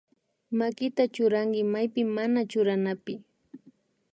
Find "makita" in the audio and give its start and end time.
0.57-1.03